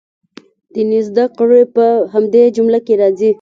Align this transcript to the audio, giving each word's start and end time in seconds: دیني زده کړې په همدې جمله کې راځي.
دیني 0.73 0.99
زده 1.07 1.25
کړې 1.37 1.61
په 1.75 1.85
همدې 2.13 2.43
جمله 2.57 2.79
کې 2.85 2.93
راځي. 3.01 3.29